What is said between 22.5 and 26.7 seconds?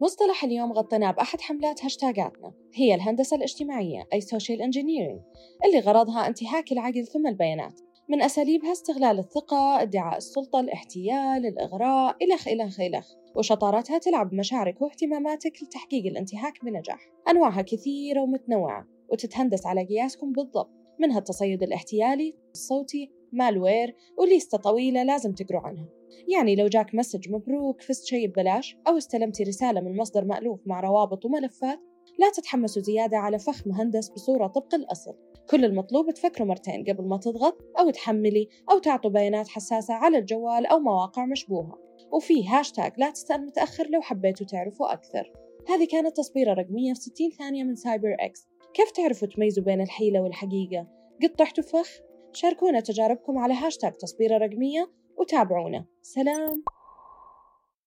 الصوتي مالوير وليستة طويلة لازم تقروا عنها. يعني لو